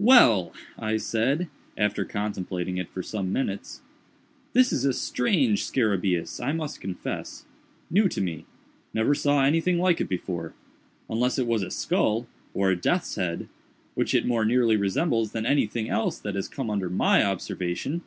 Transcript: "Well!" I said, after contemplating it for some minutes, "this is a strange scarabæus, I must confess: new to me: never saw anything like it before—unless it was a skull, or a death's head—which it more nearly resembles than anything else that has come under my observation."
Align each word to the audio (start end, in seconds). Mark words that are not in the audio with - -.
"Well!" 0.00 0.52
I 0.76 0.96
said, 0.96 1.48
after 1.76 2.04
contemplating 2.04 2.76
it 2.76 2.88
for 2.88 3.04
some 3.04 3.32
minutes, 3.32 3.82
"this 4.52 4.72
is 4.72 4.84
a 4.84 4.92
strange 4.92 5.62
scarabæus, 5.64 6.44
I 6.44 6.50
must 6.50 6.80
confess: 6.80 7.44
new 7.88 8.08
to 8.08 8.20
me: 8.20 8.46
never 8.92 9.14
saw 9.14 9.44
anything 9.44 9.78
like 9.78 10.00
it 10.00 10.08
before—unless 10.08 11.38
it 11.38 11.46
was 11.46 11.62
a 11.62 11.70
skull, 11.70 12.26
or 12.52 12.70
a 12.72 12.76
death's 12.76 13.14
head—which 13.14 14.12
it 14.12 14.26
more 14.26 14.44
nearly 14.44 14.76
resembles 14.76 15.30
than 15.30 15.46
anything 15.46 15.88
else 15.88 16.18
that 16.18 16.34
has 16.34 16.48
come 16.48 16.68
under 16.68 16.90
my 16.90 17.22
observation." 17.24 18.02